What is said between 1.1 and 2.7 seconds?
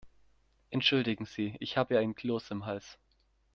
Sie, ich habe einen Kloß im